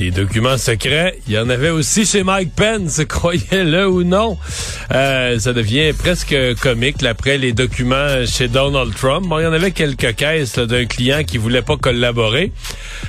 [0.00, 4.38] Des documents secrets, il y en avait aussi chez Mike Pence, croyez-le ou non.
[4.94, 9.26] Euh, ça devient presque comique là, après les documents chez Donald Trump.
[9.26, 12.50] Bon, il y en avait quelques caisses d'un client qui voulait pas collaborer.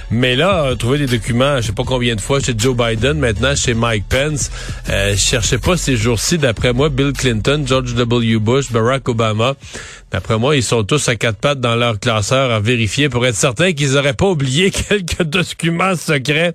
[0.09, 3.55] Mais là, trouver des documents, je sais pas combien de fois chez Joe Biden, maintenant
[3.55, 4.51] chez Mike Pence.
[4.89, 8.37] Euh, je pas ces jours-ci, d'après moi, Bill Clinton, George W.
[8.39, 9.55] Bush, Barack Obama.
[10.11, 13.35] D'après moi, ils sont tous à quatre pattes dans leur classeur à vérifier pour être
[13.35, 16.53] certain qu'ils auraient pas oublié quelques documents secrets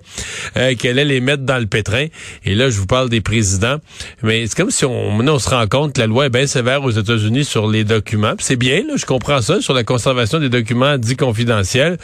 [0.55, 2.05] euh, qu'elle allait les mettre dans le pétrin.
[2.45, 3.77] Et là, je vous parle des présidents.
[4.21, 6.83] Mais c'est comme si on, on se rend compte que la loi est bien sévère
[6.83, 8.35] aux États-Unis sur les documents.
[8.39, 11.97] C'est bien, là, je comprends ça, sur la conservation des documents dits confidentiels.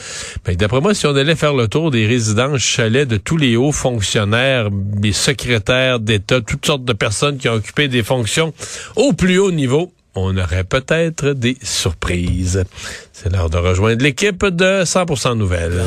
[0.47, 3.55] Mais d'après moi, si on allait faire le tour des résidences chalets de tous les
[3.55, 8.53] hauts fonctionnaires, des secrétaires d'État, toutes sortes de personnes qui ont occupé des fonctions
[8.95, 12.63] au plus haut niveau, on aurait peut-être des surprises.
[13.11, 15.81] C'est l'heure de rejoindre l'équipe de 100% Nouvelles.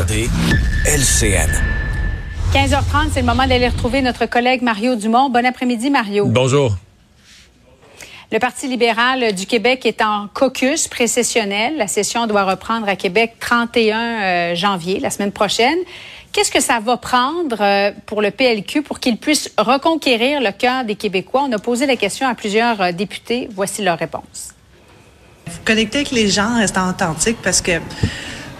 [0.86, 1.50] LCN.
[2.52, 5.30] 15h30, c'est le moment d'aller retrouver notre collègue Mario Dumont.
[5.30, 6.26] Bon après-midi, Mario.
[6.26, 6.76] Bonjour.
[8.32, 11.76] Le Parti libéral du Québec est en caucus précessionnel.
[11.76, 15.78] La session doit reprendre à Québec 31 euh, janvier, la semaine prochaine.
[16.36, 20.84] Qu'est-ce que ça va prendre euh, pour le PLQ pour qu'il puisse reconquérir le cœur
[20.84, 21.46] des Québécois?
[21.48, 23.48] On a posé la question à plusieurs euh, députés.
[23.54, 24.52] Voici leur réponse.
[25.64, 27.80] Connecter avec les gens, rester authentique parce que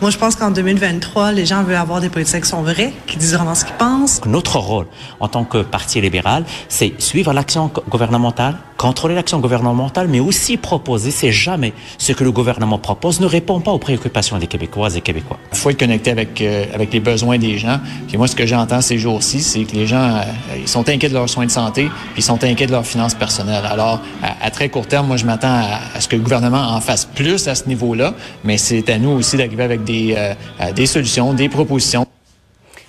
[0.01, 3.19] moi, je pense qu'en 2023, les gens veulent avoir des politiques qui sont vraies, qui
[3.19, 4.25] disent vraiment ce qu'ils pensent.
[4.25, 4.87] Notre rôle
[5.21, 11.11] en tant que parti libéral, c'est suivre l'action gouvernementale, contrôler l'action gouvernementale, mais aussi proposer.
[11.11, 15.01] C'est jamais ce que le gouvernement propose ne répond pas aux préoccupations des Québécoises et
[15.01, 15.39] Québécois.
[15.53, 17.81] Il faut être connecté avec euh, avec les besoins des gens.
[18.09, 20.23] Puis moi, ce que j'entends ces jours-ci, c'est que les gens, euh,
[20.59, 23.15] ils sont inquiets de leurs soins de santé, puis ils sont inquiets de leurs finances
[23.15, 23.67] personnelles.
[23.67, 26.81] Alors, à, très court terme, moi, je m'attends à, à, ce que le gouvernement en
[26.81, 30.35] fasse plus à ce niveau-là, mais c'est à nous aussi d'arriver avec des euh,
[30.73, 32.07] des solutions, des propositions.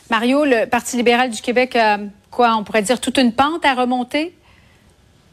[0.10, 1.98] Mario, le Parti libéral du Québec a
[2.32, 4.34] quoi, on pourrait dire toute une pente à remonter?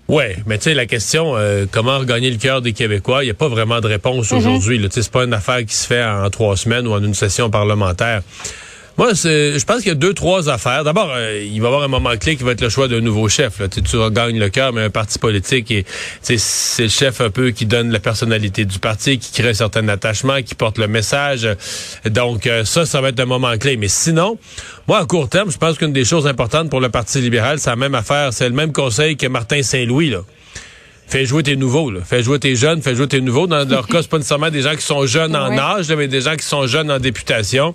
[0.08, 3.30] Oui, mais tu sais, la question, euh, comment regagner le cœur des Québécois, il n'y
[3.30, 4.38] a pas vraiment de réponse mm -hmm.
[4.38, 4.88] aujourd'hui.
[4.90, 8.20] C'est pas une affaire qui se fait en trois semaines ou en une session parlementaire.
[8.96, 10.84] Moi, je pense qu'il y a deux, trois affaires.
[10.84, 13.00] D'abord, euh, il va y avoir un moment clé qui va être le choix d'un
[13.00, 13.58] nouveau chef.
[13.58, 13.66] Là.
[13.66, 15.84] Tu, tu gagnes le cœur, mais un parti politique, et
[16.22, 19.88] c'est le chef un peu qui donne la personnalité du parti, qui crée un certain
[19.88, 21.48] attachement, qui porte le message.
[22.06, 23.76] Donc, euh, ça, ça va être un moment clé.
[23.76, 24.38] Mais sinon,
[24.86, 27.70] moi, à court terme, je pense qu'une des choses importantes pour le Parti libéral, c'est
[27.70, 28.32] la même affaire.
[28.32, 30.20] C'est le même conseil que Martin Saint-Louis, là.
[31.06, 32.00] Fais jouer tes nouveaux, là.
[32.04, 33.46] Fais jouer tes jeunes, fais jouer tes nouveaux.
[33.46, 36.22] Dans leur cas, c'est pas nécessairement des gens qui sont jeunes en âge, mais des
[36.22, 37.74] gens qui sont jeunes en députation.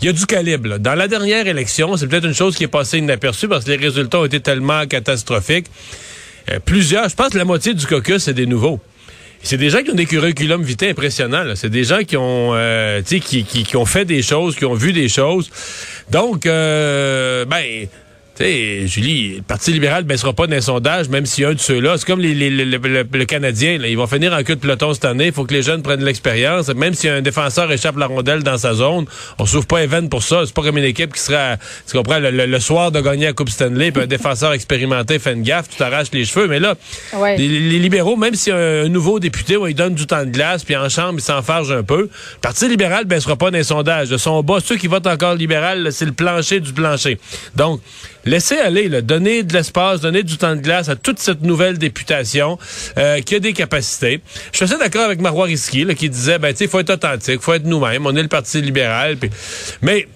[0.00, 0.68] Il y a du calibre.
[0.68, 0.78] Là.
[0.78, 3.76] Dans la dernière élection, c'est peut-être une chose qui est passée inaperçue parce que les
[3.76, 5.66] résultats ont été tellement catastrophiques.
[6.50, 8.80] Euh, plusieurs, je pense que la moitié du caucus, c'est des nouveaux.
[9.42, 11.44] C'est des gens qui ont des curriculums vitae impressionnants.
[11.54, 14.74] C'est des gens qui ont, euh, qui, qui, qui, ont fait des choses, qui ont
[14.74, 15.50] vu des choses.
[16.10, 17.86] Donc, euh, ben
[18.38, 21.50] tu sais, Julie, le Parti libéral ne baissera pas d'un sondage, même s'il y a
[21.50, 21.98] un de ceux-là.
[21.98, 24.94] C'est comme les, les, les, le, Canadien, là, ils vont finir en queue de peloton
[24.94, 25.26] cette année.
[25.26, 26.68] Il faut que les jeunes prennent l'expérience.
[26.68, 29.06] Même si un défenseur échappe la rondelle dans sa zone,
[29.38, 30.42] on s'ouvre pas Even pour ça.
[30.46, 31.56] C'est pas comme une équipe qui sera,
[31.90, 35.32] tu comprends, le, le, soir de gagner la Coupe Stanley, puis un défenseur expérimenté fait
[35.32, 36.46] une gaffe, tu t'arraches les cheveux.
[36.46, 36.76] Mais là,
[37.14, 37.36] ouais.
[37.38, 40.30] les, les, libéraux, même si un, un nouveau député, ouais, il donne du temps de
[40.30, 42.10] glace, puis en chambre, il s'enfarge un peu, le
[42.40, 44.10] Parti libéral ne baissera pas d'un sondage.
[44.10, 47.18] De son bas, ceux qui votent encore libéral, c'est le plancher du plancher.
[47.56, 47.80] Donc,
[48.28, 51.78] laissez aller, là, donner de l'espace, donner du temps de glace à toute cette nouvelle
[51.78, 52.58] députation
[52.96, 54.20] euh, qui a des capacités.
[54.52, 57.40] Je suis assez d'accord avec Marois Risky qui disait, ben, tu sais, faut être authentique,
[57.40, 59.16] faut être nous-mêmes, on est le Parti libéral.
[59.82, 60.06] Mais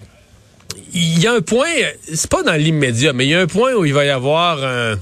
[0.94, 1.66] il y a un point,
[2.12, 4.62] c'est pas dans l'immédiat, mais il y a un point où il va y avoir
[4.62, 4.98] un...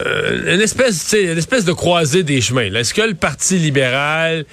[0.00, 2.72] Euh, une espèce, de croisée des chemins.
[2.72, 4.44] Est-ce que le Parti libéral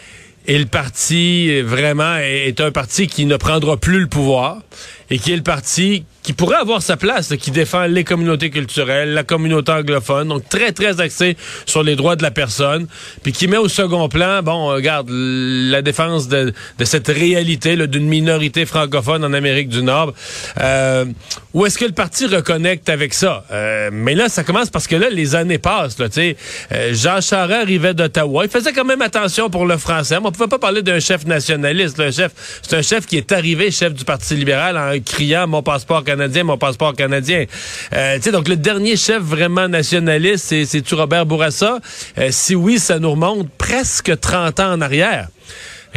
[0.47, 4.61] et le parti vraiment est un parti qui ne prendra plus le pouvoir
[5.09, 9.13] et qui est le parti qui pourrait avoir sa place, qui défend les communautés culturelles,
[9.13, 11.37] la communauté anglophone, donc très, très axé
[11.67, 12.87] sur les droits de la personne,
[13.21, 18.07] puis qui met au second plan, bon, regarde, la défense de, de cette réalité d'une
[18.07, 20.15] minorité francophone en Amérique du Nord.
[20.59, 21.05] Euh,
[21.53, 23.45] où est-ce que le parti reconnecte avec ça?
[23.51, 26.37] Euh, mais là, ça commence parce que là, les années passent, là, sais.
[26.71, 30.17] Euh, Jean Charest arrivait d'Ottawa, il faisait quand même attention pour le français.
[30.17, 32.31] On pouvait pas parler d'un chef nationaliste, le chef,
[32.63, 36.14] c'est un chef qui est arrivé chef du Parti libéral en criant «Mon passeport canadien»
[36.15, 37.45] canadien, mon passeport canadien.
[37.93, 41.79] Euh, donc le dernier chef vraiment nationaliste, c'est, c'est-tu Robert Bourassa?
[42.17, 45.27] Euh, si oui, ça nous remonte presque 30 ans en arrière.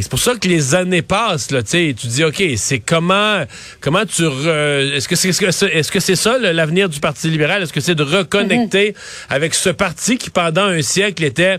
[0.00, 3.42] C'est pour ça que les années passent, là, tu tu dis, OK, c'est comment,
[3.80, 7.62] comment tu, est-ce que c'est, est-ce que c'est ça l'avenir du Parti libéral?
[7.62, 9.34] Est-ce que c'est de reconnecter mm-hmm.
[9.34, 11.58] avec ce parti qui, pendant un siècle, était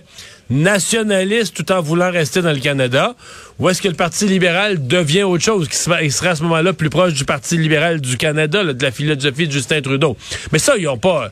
[0.50, 3.16] nationaliste tout en voulant rester dans le Canada?
[3.60, 6.90] Ou est-ce que le Parti libéral devient autre chose, qui sera à ce moment-là plus
[6.90, 10.16] proche du Parti libéral du Canada, de la philosophie de Justin Trudeau?
[10.54, 11.30] Mais ça, ils n'ont pas...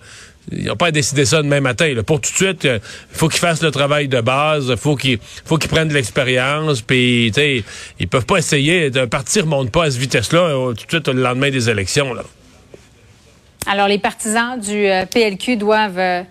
[0.51, 1.93] Ils n'ont pas décidé ça demain matin.
[2.05, 2.79] Pour tout de suite, il euh,
[3.11, 7.27] faut qu'ils fassent le travail de base, faut qu'ils faut qu'ils prennent de l'expérience, puis
[7.99, 11.07] ils peuvent pas essayer de partir remonte pas à cette vitesse-là euh, tout de suite
[11.09, 12.13] le lendemain des élections.
[13.65, 16.25] Alors les partisans du euh, PLQ doivent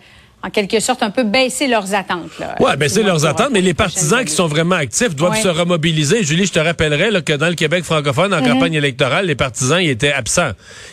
[0.46, 2.30] en quelque sorte, un peu baisser leurs attentes.
[2.60, 6.22] Oui, baisser leurs attentes, mais les partisans qui sont vraiment actifs doivent se remobiliser.
[6.22, 8.52] Julie, je te rappellerai là, que dans le Québec francophone, en mhm.
[8.52, 10.52] campagne électorale, les partisans ils étaient absents.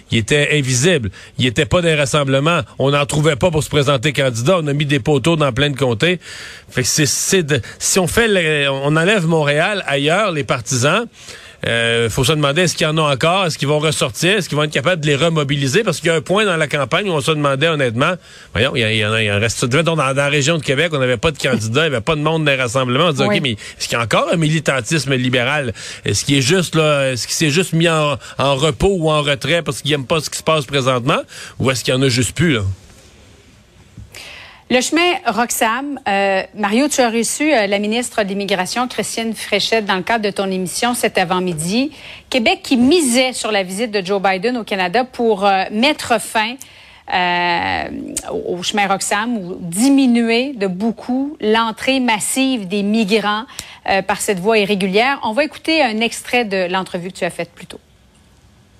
[0.09, 1.11] Ils étaient invisibles.
[1.37, 2.61] Ils n'étaient pas des rassemblements.
[2.79, 4.57] On n'en trouvait pas pour se présenter candidat.
[4.59, 6.19] On a mis des poteaux dans plein de comtés.
[6.69, 7.07] Fait que c'est,
[7.77, 11.05] si on fait, on enlève Montréal, ailleurs, les partisans,
[11.67, 14.49] euh, faut se demander est-ce qu'il y en a encore, est-ce qu'ils vont ressortir, est-ce
[14.49, 16.67] qu'ils vont être capables de les remobiliser, parce qu'il y a un point dans la
[16.67, 18.13] campagne où on se demandait honnêtement,
[18.53, 20.99] voyons, il y, en a, il en reste, dans, dans, la région de Québec, on
[20.99, 23.05] n'avait pas de candidats, il n'y avait pas de monde des rassemblements.
[23.05, 25.73] On disait, OK, mais est-ce qu'il y a encore un militantisme libéral?
[26.05, 29.61] Est-ce qu'il est juste là, est-ce qu'il s'est juste mis en, repos ou en retrait
[29.61, 31.21] parce qu'il n'aime pas ce qui se passe présentement,
[31.59, 32.61] ou est-ce qu'il y en a juste plus, là?
[34.71, 39.85] Le chemin Roxham, euh, Mario, tu as reçu euh, la ministre de l'Immigration, Christiane Fréchette,
[39.85, 41.91] dans le cadre de ton émission cet avant-midi.
[42.29, 46.55] Québec qui misait sur la visite de Joe Biden au Canada pour euh, mettre fin
[48.31, 53.43] au chemin Roxham ou diminuer de beaucoup l'entrée massive des migrants
[54.07, 55.19] par cette voie irrégulière.
[55.23, 57.81] On va écouter un extrait de l'entrevue que tu as faite plus tôt.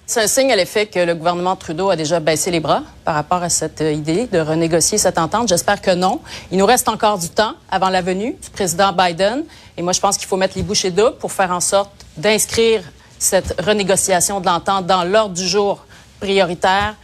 [0.05, 3.15] C'est un signe à l'effet que le gouvernement Trudeau a déjà baissé les bras par
[3.15, 5.47] rapport à cette euh, idée de renégocier cette entente.
[5.47, 6.19] J'espère que non.
[6.51, 9.45] Il nous reste encore du temps avant la venue du président Biden.
[9.77, 12.83] Et moi, je pense qu'il faut mettre les bouchées doubles pour faire en sorte d'inscrire
[13.17, 15.85] cette renégociation de l'entente dans l'ordre du jour
[16.19, 16.95] prioritaire.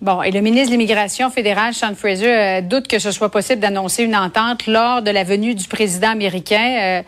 [0.00, 3.60] Bon, et le ministre de l'Immigration fédéral, Sean Fraser, euh, doute que ce soit possible
[3.60, 6.76] d'annoncer une entente lors de la venue du président américain.
[6.80, 7.02] Euh,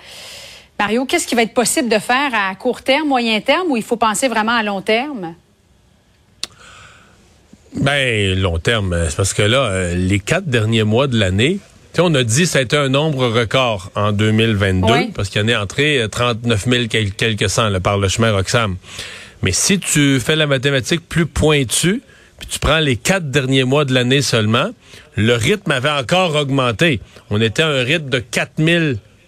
[0.80, 3.82] Mario, qu'est-ce qui va être possible de faire à court terme, moyen terme, ou il
[3.82, 5.34] faut penser vraiment à long terme?
[7.74, 11.58] Ben, long terme, c'est parce que là, euh, les quatre derniers mois de l'année,
[11.98, 15.44] on a dit que ça a été un nombre record en 2022, parce qu'il y
[15.44, 18.76] en est entré 39 000 quelques cents par le chemin Roxham.
[19.42, 22.00] Mais si tu fais la mathématique plus pointue,
[22.38, 24.70] puis tu prends les quatre derniers mois de l'année seulement,
[25.14, 27.00] le rythme avait encore augmenté.
[27.28, 28.84] On était à un rythme de 4 000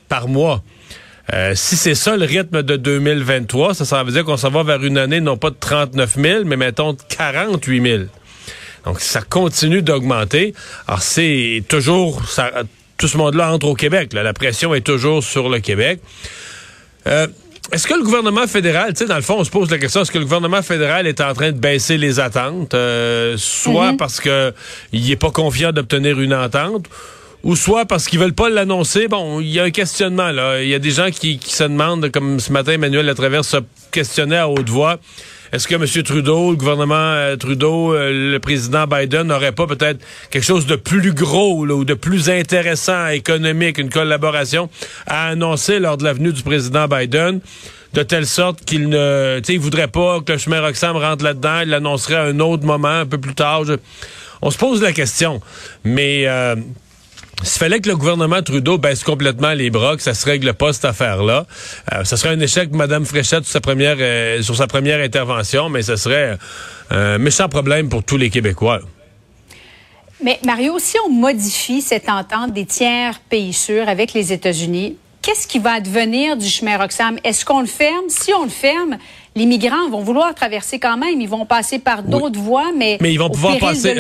[0.09, 0.63] par mois.
[1.33, 4.63] Euh, si c'est ça le rythme de 2023, ça, ça veut dire qu'on s'en va
[4.65, 8.03] vers une année non pas de 39 000, mais mettons de 48 000.
[8.85, 10.55] Donc ça continue d'augmenter.
[10.89, 12.51] Alors c'est toujours ça,
[12.99, 14.13] tout ce monde-là entre au Québec.
[14.13, 16.01] La pression est toujours sur le Québec.
[17.07, 17.27] Euh,
[17.71, 20.03] est-ce que le gouvernement fédéral, tu sais, dans le fond, on se pose la question,
[20.03, 23.97] est-ce que le gouvernement fédéral est en train de baisser les attentes, euh, soit mm-hmm.
[23.97, 24.53] parce que
[24.93, 26.87] il est pas confiant d'obtenir une entente,
[27.45, 29.09] ou soit parce qu'ils veulent pas l'annoncer.
[29.09, 30.63] Bon, il y a un questionnement là.
[30.63, 33.59] Il y a des gens qui, se demandent, comme ce matin Emmanuel à travers ce
[33.91, 34.99] questionnaire à haute voix,
[35.53, 36.03] est-ce que M.
[36.03, 40.77] Trudeau, le gouvernement euh, Trudeau, euh, le président Biden n'aurait pas peut-être quelque chose de
[40.77, 44.71] plus gros ou de plus intéressant, économique, une collaboration
[45.07, 47.41] à annoncer lors de la venue du président Biden?
[47.93, 51.25] de telle sorte qu'il ne, tu sais, il voudrait pas que le chemin Roxham rentre
[51.25, 53.65] là-dedans, il l'annoncerait à un autre moment, un peu plus tard.
[54.41, 55.41] On se pose la question,
[55.85, 56.57] mais euh,
[57.43, 60.73] s'il fallait que le gouvernement Trudeau baisse complètement les bras, que ça se règle pas
[60.73, 61.47] cette affaire-là,
[61.93, 65.01] euh, ça serait un échec de Mme Fréchette sur sa première, euh, sur sa première
[65.01, 66.39] intervention, mais ce serait
[66.91, 68.81] un méchant problème pour tous les Québécois.
[70.23, 75.49] Mais Mario, si on modifie cette entente des tiers pays sûrs avec les États-Unis, qu'est-ce
[75.49, 77.19] qui va advenir du chemin Roxham?
[77.25, 78.09] Est-ce qu'on le ferme?
[78.09, 78.99] Si on le ferme,
[79.35, 81.21] les migrants vont vouloir traverser quand même.
[81.21, 83.95] Ils vont passer par d'autres voies, mais, mais ils vont pouvoir passer.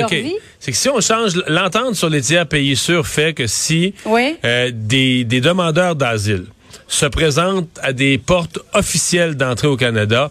[0.60, 4.70] C'est que si on change l'entente sur les tiers pays sûrs fait que si euh,
[4.72, 6.46] des, des demandeurs d'asile
[6.86, 10.30] se présentent à des portes officielles d'entrée au Canada,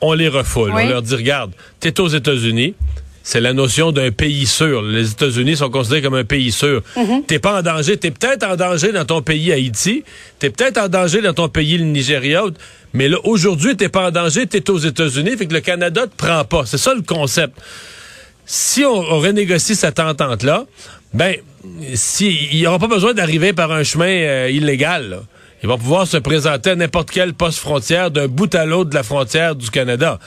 [0.00, 0.72] on les refoule.
[0.72, 2.74] On leur dit regarde, t'es aux États-Unis
[3.22, 4.82] c'est la notion d'un pays sûr.
[4.82, 6.82] Les États-Unis sont considérés comme un pays sûr.
[6.96, 7.22] Mhm.
[7.26, 7.96] T'es pas en danger.
[7.96, 10.02] T'es peut-être en danger dans ton pays Haïti.
[10.38, 12.42] T'es peut-être en danger dans ton pays le Nigeria.
[12.94, 14.46] Mais là, aujourd'hui, t'es pas en danger.
[14.46, 15.36] T'es aux États-Unis.
[15.36, 16.66] Fait que le Canada te prend pas.
[16.66, 17.54] C'est ça le concept.
[18.44, 20.66] Si on, renégocie cette entente-là,
[21.14, 21.36] ben,
[21.94, 25.20] si, il n'y aura pas besoin d'arriver par un chemin euh, illégal.
[25.62, 28.96] Ils vont pouvoir se présenter à n'importe quel poste frontière d'un bout à l'autre de
[28.96, 30.18] la frontière du Canada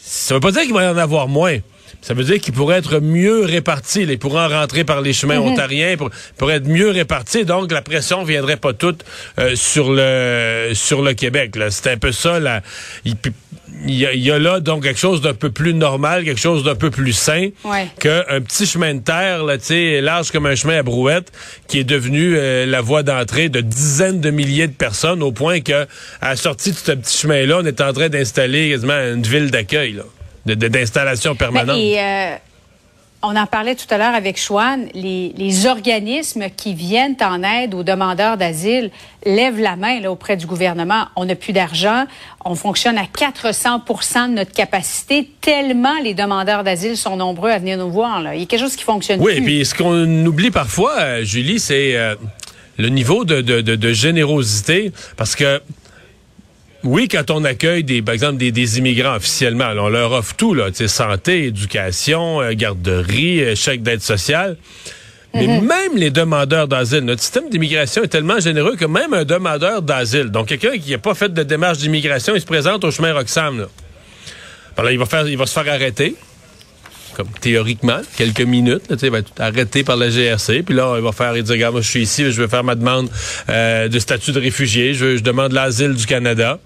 [0.00, 1.58] Ça veut pas dire qu'il va y en avoir moins.
[2.02, 4.02] Ça veut dire qu'il pourrait être mieux réparti.
[4.02, 5.52] Il pourrait en rentrer par les chemins Mhm.
[5.52, 7.44] ontariens, pour, pourrait être mieux réparti.
[7.44, 9.04] Donc, la pression viendrait pas toute
[9.38, 11.54] euh, sur le sur le Québec.
[11.70, 12.40] C'est un peu ça.
[12.40, 12.60] Là.
[13.04, 13.14] Il,
[13.86, 16.40] il y, a, il y a là donc quelque chose d'un peu plus normal, quelque
[16.40, 17.86] chose d'un peu plus sain Ouais.
[17.98, 19.56] qu'un petit chemin de terre, là,
[20.00, 21.32] large comme un chemin à brouette,
[21.68, 25.60] qui est devenu euh, la voie d'entrée de dizaines de milliers de personnes, au point
[25.60, 25.86] que
[26.20, 29.50] à la sortie de ce petit chemin-là, on est en train d'installer quasiment une ville
[29.50, 30.00] d'accueil,
[30.46, 31.78] d'installation Ben, permanente.
[31.78, 32.34] et euh,
[33.24, 37.72] on en parlait tout à l'heure avec Chouane, les, les organismes qui viennent en aide
[37.72, 38.90] aux demandeurs d'asile
[39.24, 41.04] lèvent la main là, auprès du gouvernement.
[41.14, 42.06] On n'a plus d'argent,
[42.44, 47.78] on fonctionne à 400% de notre capacité, tellement les demandeurs d'asile sont nombreux à venir
[47.78, 48.20] nous voir.
[48.20, 48.34] Là.
[48.34, 49.44] Il y a quelque chose qui fonctionne Oui, plus.
[49.44, 52.16] puis ce qu'on oublie parfois, euh, Julie, c'est euh,
[52.76, 55.62] le niveau de, de- de- de générosité, parce que
[56.84, 60.34] oui, quand on accueille des, par exemple, des, des immigrants officiellement, là, on leur offre
[60.34, 64.56] tout, là, santé, éducation, euh, garderie, euh, chèque d'aide sociale.
[65.34, 69.80] Mais même les demandeurs d'asile, notre système d'immigration est tellement généreux que même un demandeur
[69.80, 73.14] d'asile, donc quelqu'un qui n'a pas fait de démarche d'immigration, il se présente au chemin
[73.14, 73.60] Roxham.
[73.60, 73.68] Là.
[74.76, 76.16] Alors il va faire, il va se faire arrêter
[77.16, 81.12] comme théoriquement, quelques minutes, il va être arrêté par la GRC, puis là, il va
[81.12, 83.08] faire, il dit, regarde, moi, je suis ici, je vais faire ma demande
[83.48, 86.58] euh, de statut de réfugié, je, demande l'asile du Canada.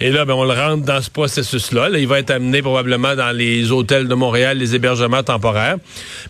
[0.00, 1.88] Et là, ben, on le rentre dans ce processus-là.
[1.88, 5.76] Là, il va être amené probablement dans les hôtels de Montréal, les hébergements temporaires.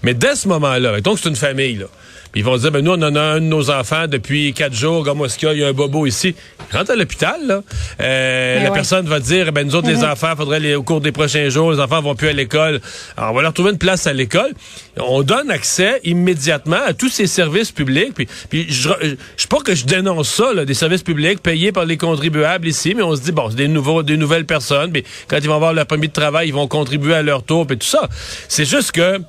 [0.02, 1.86] Mais dès ce moment-là, donc c'est une famille, là.
[2.32, 4.74] Puis ils vont dire, ben nous, on en a un de nos enfants depuis quatre
[4.74, 6.34] jours, comme est-ce qu'il y a, il y a un bobo ici.
[6.72, 7.62] Rentre à l'hôpital, là.
[8.00, 8.74] Euh, Ben la ouais.
[8.74, 11.72] personne va dire, ben nous autres, les enfants, faudrait les, au cours des prochains jours,
[11.72, 12.80] les enfants vont plus à l'école.
[13.16, 14.52] Alors, on va leur trouver une place à l'école.
[14.96, 18.14] On donne accès immédiatement à tous ces services publics.
[18.14, 18.88] Puis, puis je,
[19.36, 22.94] je, pas que je dénonce ça, là, des services publics payés par les contribuables ici,
[22.94, 24.90] mais on se dit, bon, c'est des nouveaux, des nouvelles personnes.
[24.90, 27.66] Puis quand ils vont avoir leur permis de travail, ils vont contribuer à leur tour,
[27.66, 28.08] puis tout ça.
[28.48, 29.20] C'est juste que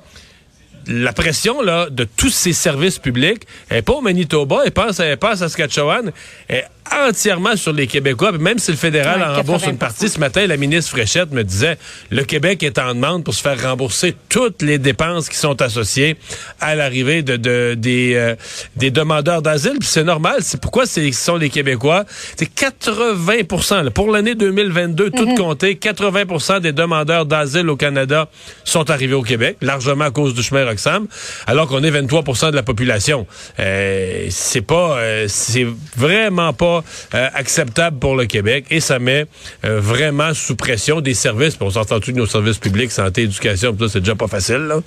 [0.86, 3.42] la pression là, de tous ces services publics.
[3.68, 6.12] Elle n'est pas au Manitoba, elle passe, à Saskatchewan,
[6.48, 8.32] elle entièrement sur les Québécois.
[8.32, 9.70] Puis même si le fédéral Ouais, en rembourse 80%.
[9.70, 11.78] une partie, ce matin, la ministre Fréchette me disait
[12.10, 16.16] le Québec est en demande pour se faire rembourser toutes les dépenses qui sont associées
[16.60, 18.34] à l'arrivée de, de- des, euh,
[18.76, 19.76] des demandeurs d'asile.
[19.80, 20.36] Puis c'est normal.
[20.40, 22.04] C'est pourquoi c'est- ce sont les Québécois.
[22.36, 28.28] C'est 80 là, Pour l'année 2022, tout compté, 80% des demandeurs d'asile au Canada
[28.64, 31.06] sont arrivés au Québec, largement à cause du chemin Roxham,
[31.46, 33.26] alors qu'on est 23% de la population.
[33.60, 36.73] Euh, c'est pas, euh, c'est vraiment pas
[37.14, 39.26] euh, acceptable pour le Québec et ça met
[39.64, 41.56] euh, vraiment sous pression des services.
[41.56, 44.56] Puis on s'entend tous nos services publics, santé, éducation, tout ça, c'est déjà pas facile.
[44.56, 44.80] Là.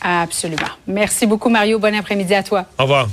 [0.00, 0.70] Absolument.
[0.86, 1.78] Merci beaucoup, Mario.
[1.78, 2.64] Bon après-midi à toi.
[2.78, 3.08] Au revoir.